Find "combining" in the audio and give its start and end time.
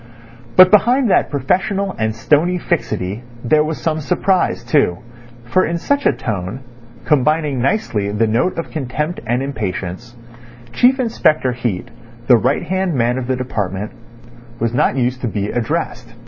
7.05-7.61